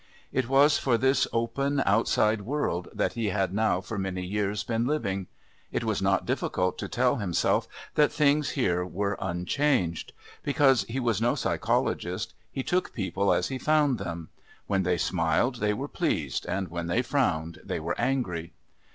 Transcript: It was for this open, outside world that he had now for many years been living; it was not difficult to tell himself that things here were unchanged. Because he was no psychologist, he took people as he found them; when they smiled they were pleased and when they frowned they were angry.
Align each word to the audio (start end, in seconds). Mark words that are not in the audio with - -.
It 0.33 0.49
was 0.49 0.79
for 0.79 0.97
this 0.97 1.27
open, 1.31 1.83
outside 1.85 2.41
world 2.41 2.87
that 2.91 3.13
he 3.13 3.27
had 3.27 3.53
now 3.53 3.81
for 3.81 3.99
many 3.99 4.25
years 4.25 4.63
been 4.63 4.87
living; 4.87 5.27
it 5.71 5.83
was 5.83 6.01
not 6.01 6.25
difficult 6.25 6.79
to 6.79 6.87
tell 6.87 7.17
himself 7.17 7.67
that 7.93 8.11
things 8.11 8.49
here 8.57 8.83
were 8.83 9.15
unchanged. 9.21 10.13
Because 10.41 10.85
he 10.85 10.99
was 10.99 11.21
no 11.21 11.35
psychologist, 11.35 12.33
he 12.51 12.63
took 12.63 12.93
people 12.95 13.31
as 13.31 13.49
he 13.49 13.59
found 13.59 13.99
them; 13.99 14.29
when 14.65 14.81
they 14.81 14.97
smiled 14.97 15.57
they 15.57 15.71
were 15.71 15.87
pleased 15.87 16.47
and 16.47 16.69
when 16.69 16.87
they 16.87 17.03
frowned 17.03 17.59
they 17.63 17.79
were 17.79 17.93
angry. 18.01 18.53